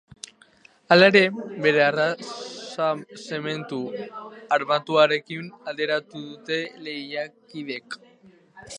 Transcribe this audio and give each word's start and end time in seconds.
Hala 0.93 1.09
ere, 1.11 1.19
bere 1.65 1.83
arroza 1.87 2.89
zementu 3.27 3.81
armatuarekin 4.59 5.55
alderatuko 5.69 6.27
dute 6.33 6.61
lehiakideek. 6.89 8.03